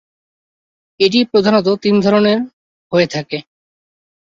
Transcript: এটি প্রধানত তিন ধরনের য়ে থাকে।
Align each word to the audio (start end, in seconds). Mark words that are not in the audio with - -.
এটি 0.99 1.19
প্রধানত 1.31 1.67
তিন 1.83 1.95
ধরনের 1.99 2.39
য়ে 2.91 3.07
থাকে। 3.07 3.37